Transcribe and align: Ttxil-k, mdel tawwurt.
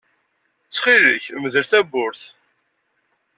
Ttxil-k, 0.67 1.25
mdel 1.41 1.65
tawwurt. 1.71 2.21